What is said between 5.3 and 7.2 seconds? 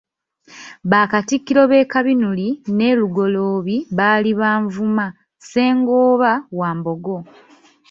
Ssengooba wa Mbogo.